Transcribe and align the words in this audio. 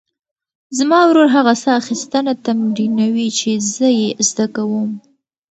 زما 0.77 0.99
ورور 1.07 1.27
هغه 1.35 1.53
ساه 1.61 1.75
اخیستنه 1.81 2.33
تمرینوي 2.45 3.27
چې 3.39 3.49
زه 3.75 3.87
یې 3.99 4.09
زده 4.29 4.45
کوم. 4.55 4.89